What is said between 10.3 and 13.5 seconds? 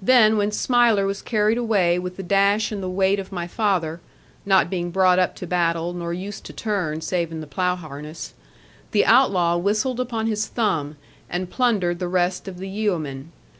thumb, and plundered the rest of the yeoman.